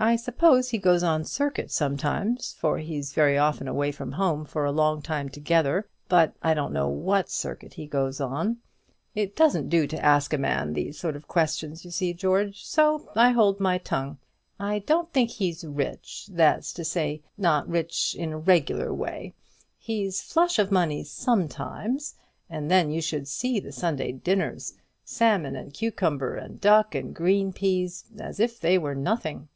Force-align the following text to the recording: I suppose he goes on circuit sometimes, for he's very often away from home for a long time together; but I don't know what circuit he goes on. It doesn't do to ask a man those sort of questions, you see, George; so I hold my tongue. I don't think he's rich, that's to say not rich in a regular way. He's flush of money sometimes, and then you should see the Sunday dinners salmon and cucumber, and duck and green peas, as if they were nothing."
I 0.00 0.14
suppose 0.14 0.68
he 0.68 0.78
goes 0.78 1.02
on 1.02 1.24
circuit 1.24 1.72
sometimes, 1.72 2.52
for 2.60 2.78
he's 2.78 3.12
very 3.14 3.36
often 3.36 3.66
away 3.66 3.90
from 3.90 4.12
home 4.12 4.44
for 4.44 4.64
a 4.64 4.70
long 4.70 5.02
time 5.02 5.28
together; 5.28 5.88
but 6.08 6.36
I 6.40 6.54
don't 6.54 6.72
know 6.72 6.86
what 6.88 7.28
circuit 7.28 7.74
he 7.74 7.88
goes 7.88 8.20
on. 8.20 8.58
It 9.16 9.34
doesn't 9.34 9.68
do 9.70 9.88
to 9.88 10.02
ask 10.04 10.32
a 10.32 10.38
man 10.38 10.72
those 10.74 10.96
sort 11.00 11.16
of 11.16 11.26
questions, 11.26 11.84
you 11.84 11.90
see, 11.90 12.12
George; 12.14 12.64
so 12.64 13.10
I 13.16 13.30
hold 13.32 13.58
my 13.58 13.76
tongue. 13.78 14.18
I 14.60 14.78
don't 14.78 15.12
think 15.12 15.30
he's 15.30 15.64
rich, 15.64 16.28
that's 16.30 16.72
to 16.74 16.84
say 16.84 17.22
not 17.36 17.68
rich 17.68 18.14
in 18.14 18.32
a 18.32 18.38
regular 18.38 18.94
way. 18.94 19.34
He's 19.80 20.22
flush 20.22 20.60
of 20.60 20.70
money 20.70 21.02
sometimes, 21.02 22.14
and 22.48 22.70
then 22.70 22.92
you 22.92 23.00
should 23.02 23.26
see 23.26 23.58
the 23.58 23.72
Sunday 23.72 24.12
dinners 24.12 24.74
salmon 25.04 25.56
and 25.56 25.74
cucumber, 25.74 26.36
and 26.36 26.60
duck 26.60 26.94
and 26.94 27.12
green 27.12 27.52
peas, 27.52 28.04
as 28.20 28.38
if 28.38 28.60
they 28.60 28.78
were 28.78 28.94
nothing." 28.94 29.48